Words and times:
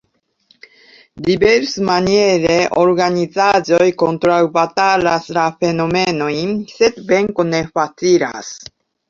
Diversmaniere 1.25 2.55
organizaĵoj 2.83 3.89
kontraŭbatalas 4.05 5.29
la 5.39 5.45
fenomenojn, 5.61 6.57
sed 6.81 6.99
venko 7.15 7.47
ne 7.53 7.63
facilas. 7.79 8.53